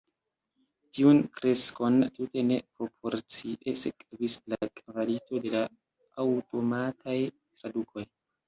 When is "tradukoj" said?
7.39-8.09